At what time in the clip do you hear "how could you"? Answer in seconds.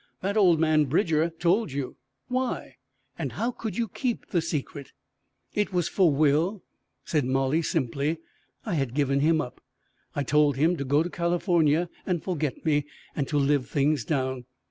3.33-3.87